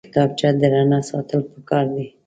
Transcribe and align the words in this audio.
کتابچه 0.13 0.49
درنه 0.61 0.99
ساتل 1.09 1.41
پکار 1.51 1.85
دي 1.95 2.05